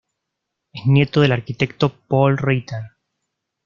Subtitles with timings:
[0.73, 2.81] Es nieto del arquitecto Paul Ritter.